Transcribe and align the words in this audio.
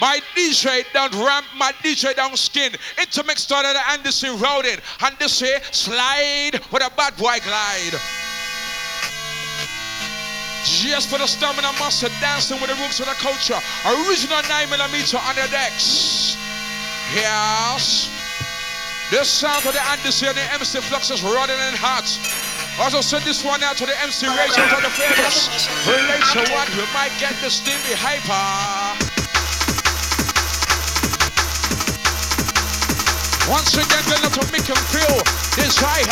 My 0.00 0.18
DJ 0.34 0.84
don't 0.94 1.12
ramp, 1.14 1.44
my 1.56 1.72
DJ 1.84 2.16
don't 2.16 2.36
skin. 2.38 2.72
Intermix 2.98 3.42
started 3.42 3.76
the 3.76 3.90
Anderson 3.90 4.38
routed. 4.40 4.80
And 5.02 5.14
this 5.18 5.40
here, 5.40 5.60
slide 5.72 6.52
with 6.72 6.82
a 6.82 6.90
bad 6.96 7.16
boy 7.16 7.36
glide. 7.44 8.00
Just 10.64 11.08
for 11.08 11.18
the 11.18 11.26
stamina 11.26 11.72
master 11.76 12.08
dancing 12.20 12.60
with 12.60 12.70
the 12.70 12.76
roots 12.80 13.00
of 13.00 13.06
the 13.06 13.16
culture. 13.20 13.60
Original 13.84 14.40
9mm 14.48 15.20
on 15.20 15.34
the 15.36 15.48
decks. 15.50 16.36
Yes. 17.14 18.08
This 19.10 19.28
sound 19.28 19.66
of 19.66 19.74
the 19.74 19.82
Anderson 19.90 20.28
and 20.28 20.36
the 20.38 20.52
MC 20.54 20.80
Flux 20.80 21.10
is 21.10 21.22
running 21.22 21.56
and 21.60 21.76
hot. 21.76 22.08
Also 22.80 23.02
send 23.02 23.24
this 23.24 23.44
one 23.44 23.62
out 23.62 23.76
to 23.76 23.84
the 23.84 23.96
MC 24.00 24.28
Rachel 24.28 24.64
for 24.68 24.80
the 24.80 24.88
famous. 24.96 25.68
Relation 25.84 26.54
one, 26.54 26.68
you 26.72 26.86
might 26.94 27.12
get 27.20 27.34
the 27.42 27.50
steamy 27.50 27.92
hyper. 27.92 29.19
Once 33.50 33.74
again, 33.74 34.04
then 34.06 34.22
to 34.30 34.52
make 34.52 34.62
him 34.62 34.78
feel 34.94 35.18
desire. 35.58 36.06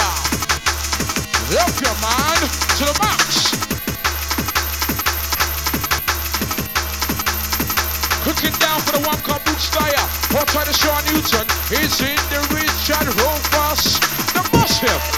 Help 1.54 1.70
your 1.78 1.94
man 2.02 2.40
to 2.74 2.84
the 2.84 2.98
max. 2.98 3.54
Cooking 8.24 8.58
down 8.58 8.80
for 8.80 8.98
the 8.98 9.06
one 9.06 9.18
cup 9.18 9.44
boot 9.44 9.60
style. 9.60 10.08
Or 10.34 10.44
try 10.46 10.64
to 10.64 10.72
Sean 10.72 11.00
Newton. 11.06 11.46
He's 11.70 12.00
in 12.02 12.18
the 12.28 12.42
Richard 12.50 13.06
Rovers. 13.22 14.00
The. 14.34 14.48
Watch 14.58 15.17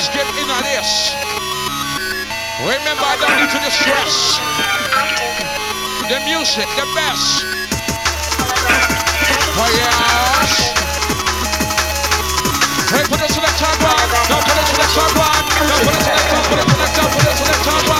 slide 0.00 0.24
and 0.24 0.24
skip 0.24 0.28
in 0.40 0.48
on 0.50 0.62
this. 0.62 1.14
Remember, 2.60 3.04
I 3.04 3.16
don't 3.20 3.36
need 3.40 3.50
to 3.50 3.60
distress. 3.60 4.38
The 6.08 6.20
music, 6.24 6.68
the 6.76 6.86
best. 6.94 7.44
Oh 9.56 9.70
yes. 9.76 10.72
Hey, 12.90 13.04
put 13.06 13.20
us 13.22 13.36
in 13.36 13.42
the 13.42 13.54
top 13.58 13.76
one. 13.80 14.08
No, 14.28 14.36
put 14.40 14.56
us 14.58 14.70
in 14.70 14.76
the 14.76 14.88
top 14.94 15.12
one. 15.16 15.44
No, 15.68 15.76
put 15.84 15.94
us 15.94 16.06
in 16.08 16.14
the 16.16 16.24
top, 16.28 16.44
put 16.48 16.58
us 16.58 16.64
in 16.64 16.78
the 16.78 16.88
top, 16.96 17.10
put 17.12 17.26
us 17.26 17.40
in 17.40 17.46
the 17.46 17.58
top 17.64 17.88
one. 17.88 17.99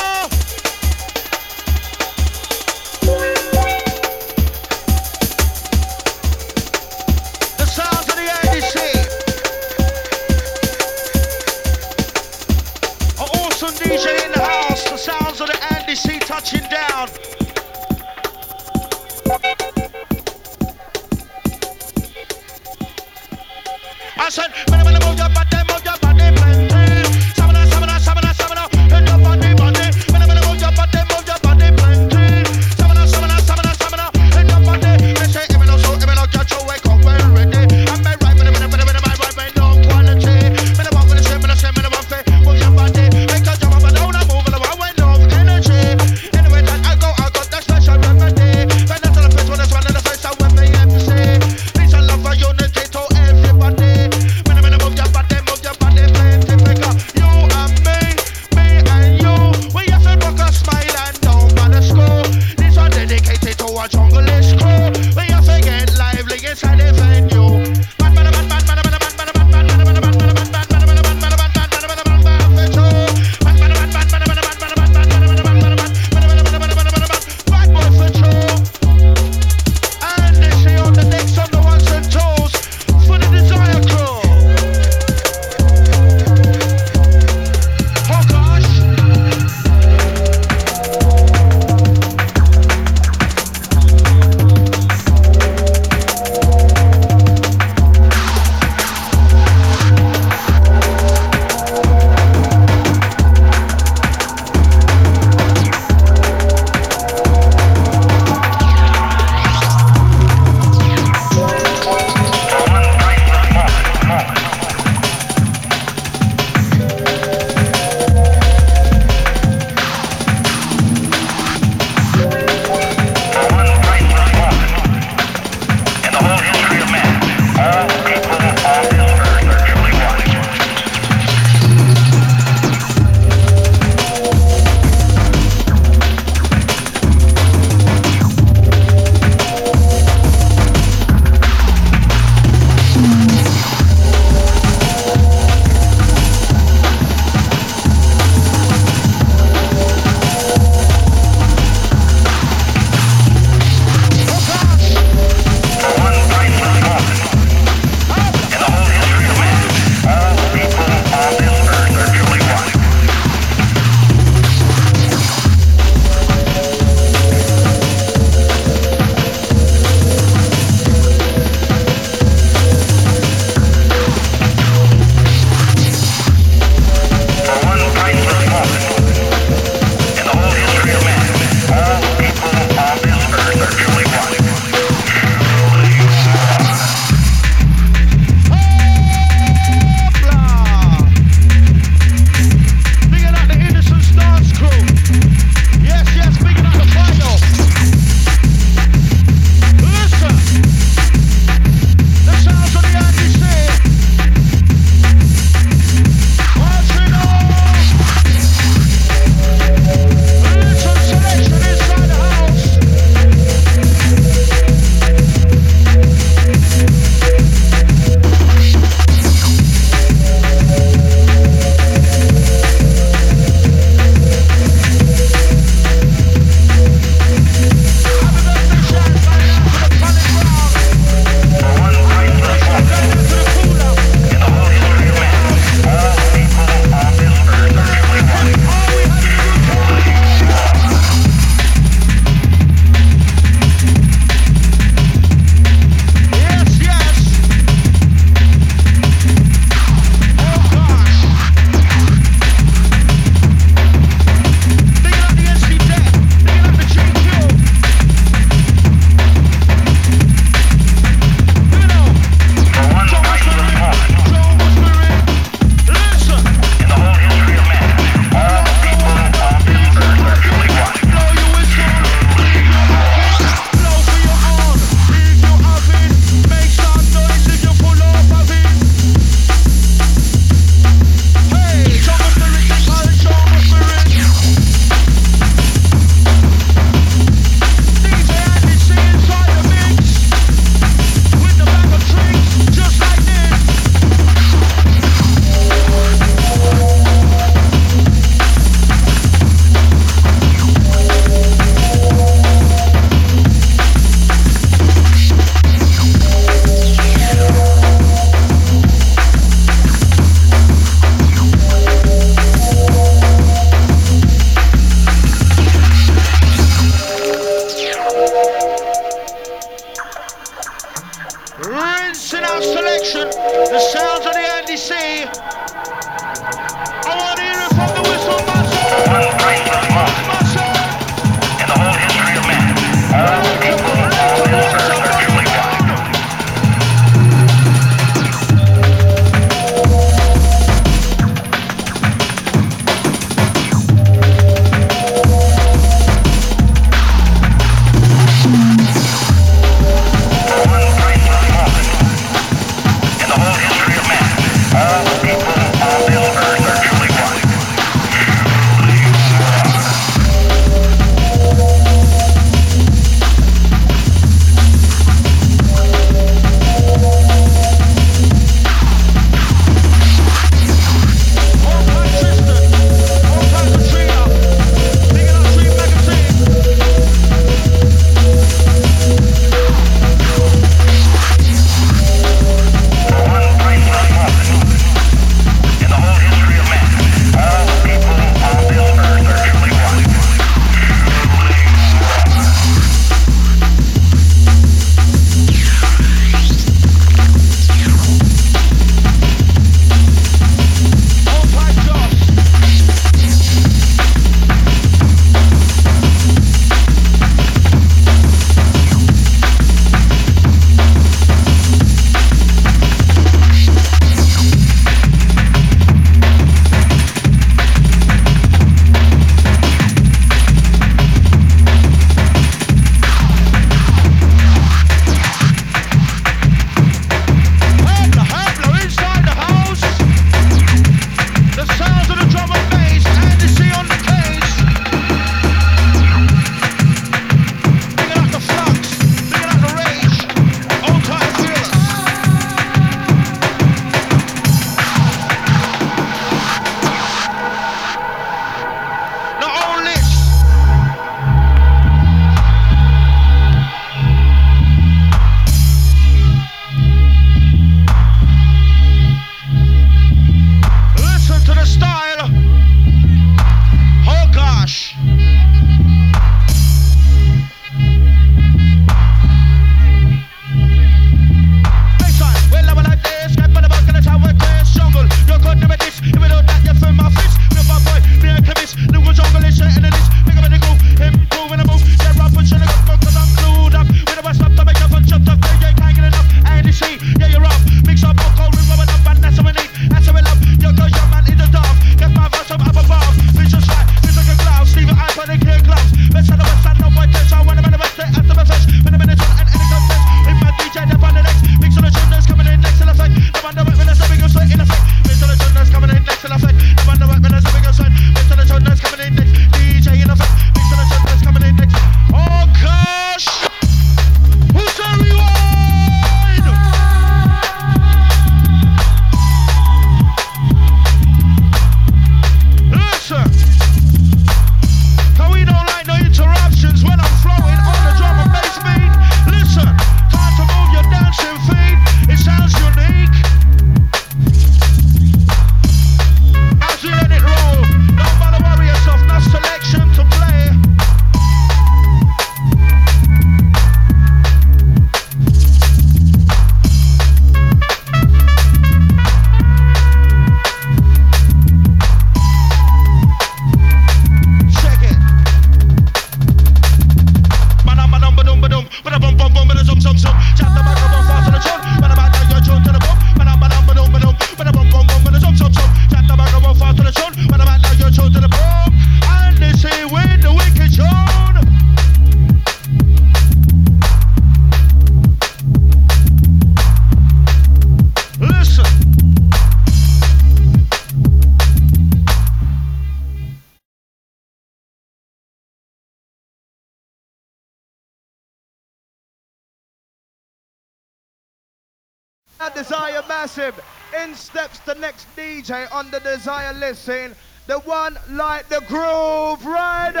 massive. 593.20 593.60
In 594.02 594.14
steps 594.14 594.60
the 594.60 594.74
next 594.76 595.06
DJ 595.14 595.70
on 595.74 595.90
the 595.90 596.00
desire 596.00 596.54
list 596.54 596.84
saying, 596.84 597.14
the 597.46 597.58
one 597.60 597.98
like 598.10 598.48
the 598.48 598.60
Grooverider. 598.60 600.00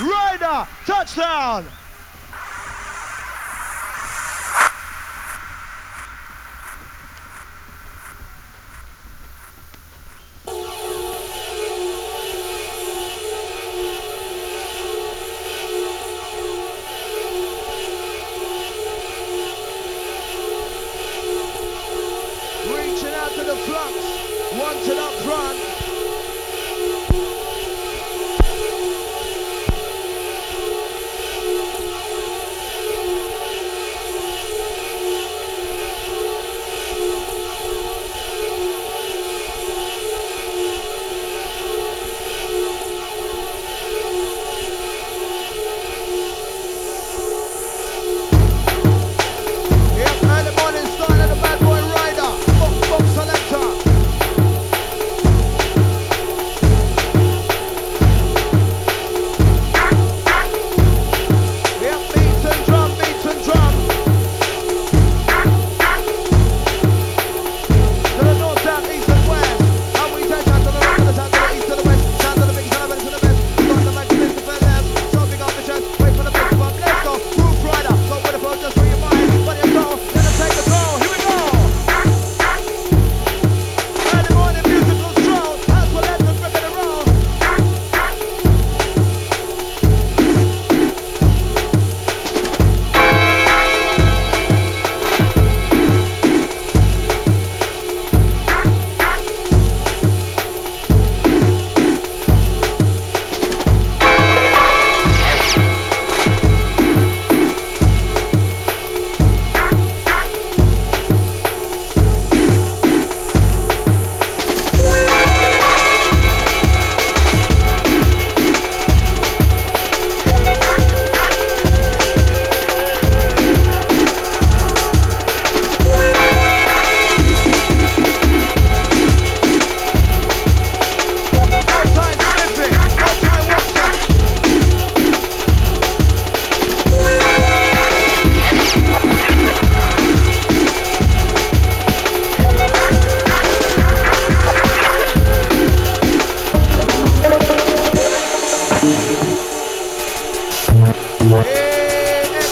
Ryder, 0.00 0.68
touchdown. 0.86 1.66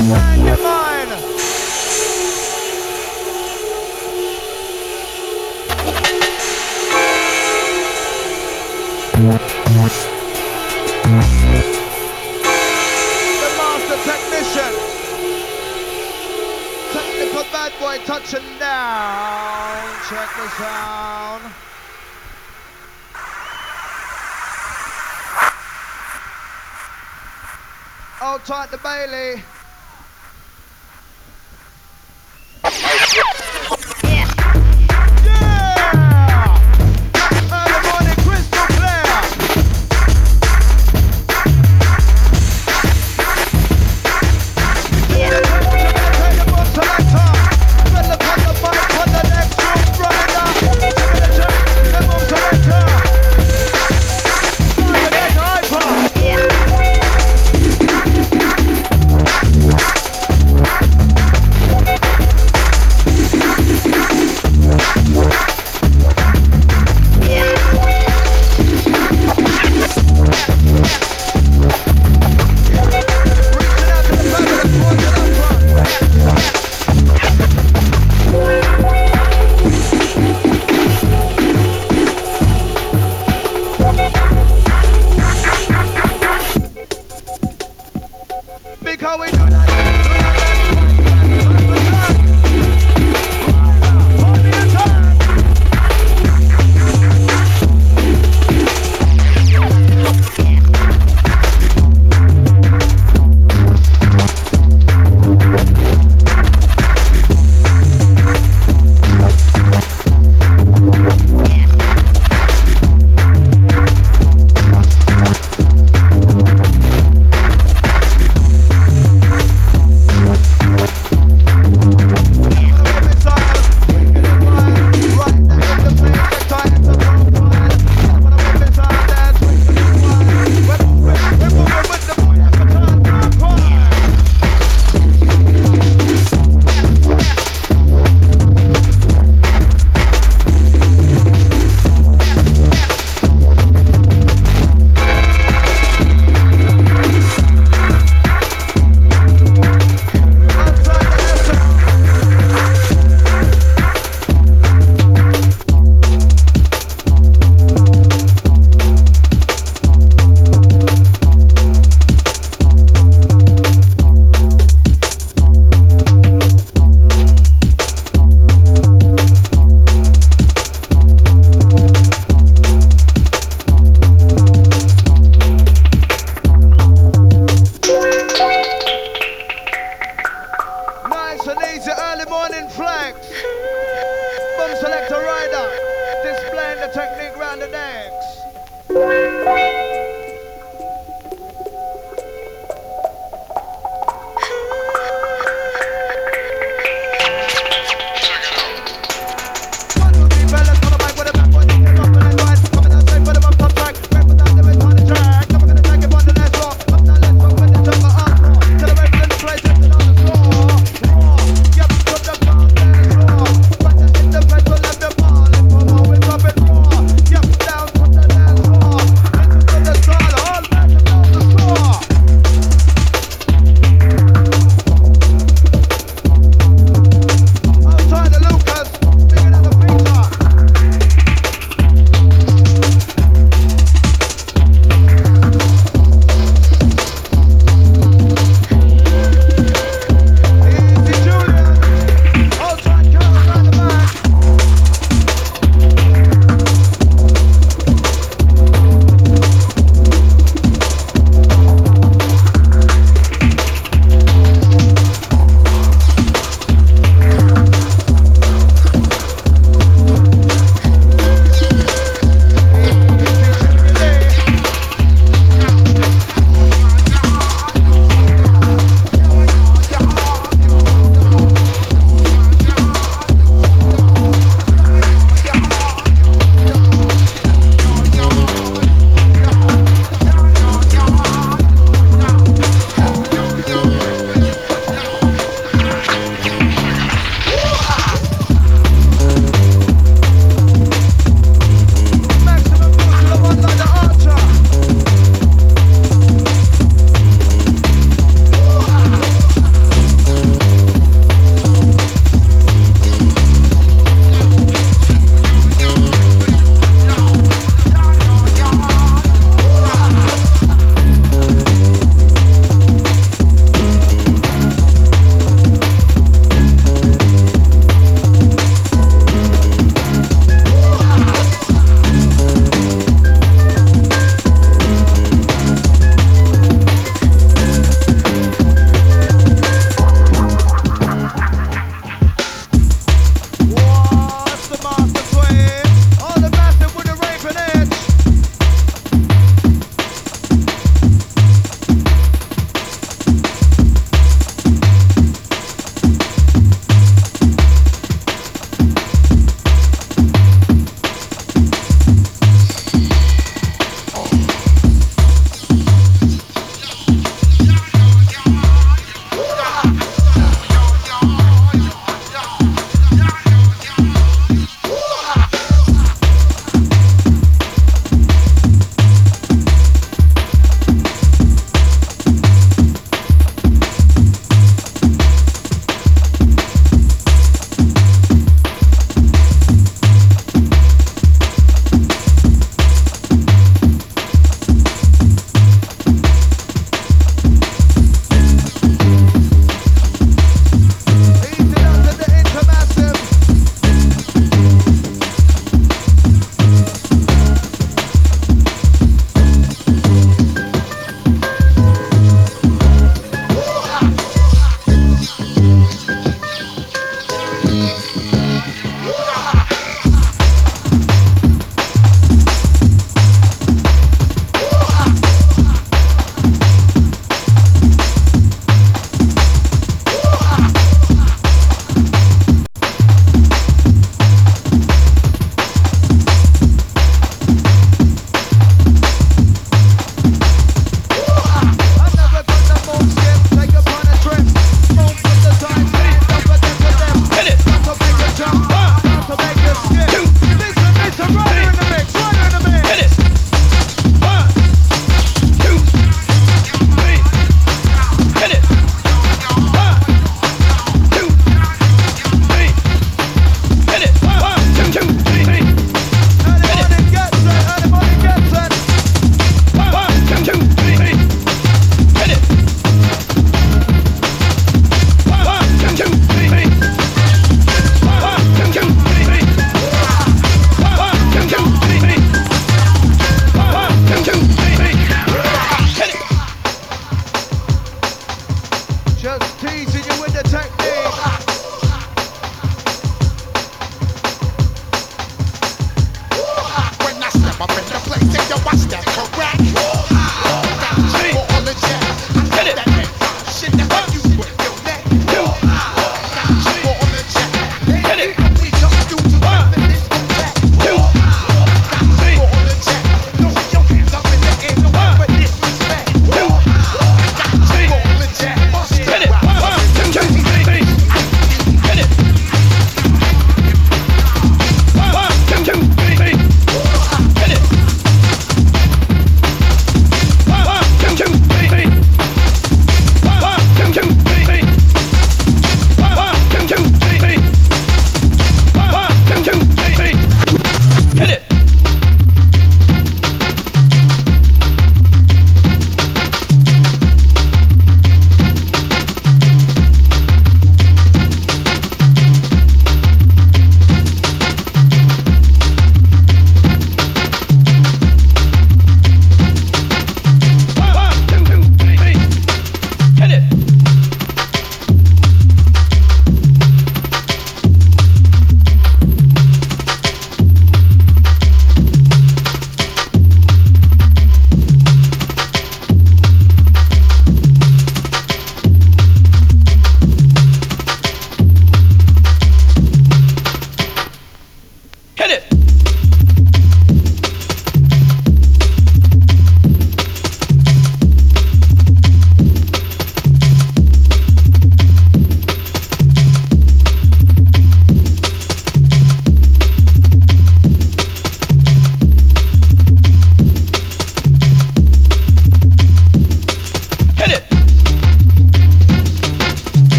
The 0.00 0.06
master 13.58 13.98
technician, 14.08 14.72
technical 16.92 17.44
bad 17.52 17.72
boy 17.78 17.98
touching 18.06 18.58
down. 18.58 19.84
Check 20.08 20.30
the 28.70 28.78
Bailey. 28.78 29.42